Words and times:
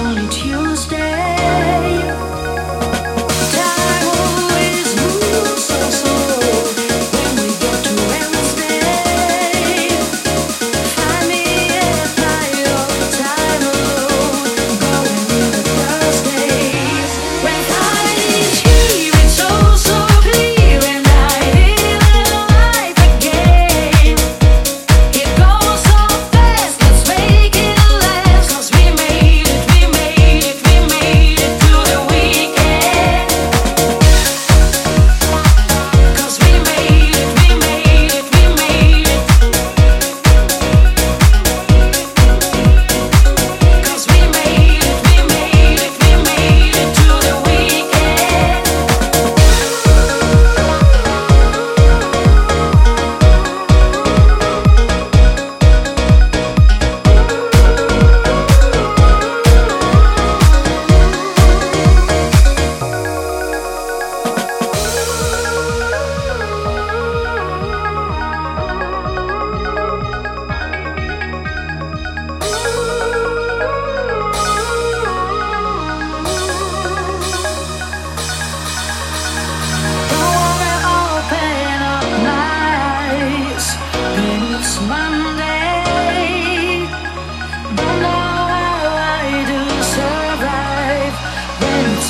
only 0.00 0.26
Tuesday. 0.28 1.69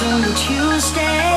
so 0.00 0.06
that 0.18 0.48
you 0.48 0.80
stay. 0.80 1.29